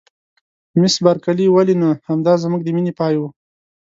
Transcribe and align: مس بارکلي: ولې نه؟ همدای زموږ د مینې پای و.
مس 0.79 0.95
بارکلي: 1.05 1.45
ولې 1.49 1.75
نه؟ 1.81 1.89
همدای 2.07 2.37
زموږ 2.43 2.61
د 2.63 2.69
مینې 2.75 2.93
پای 2.99 3.13
و. 3.19 3.21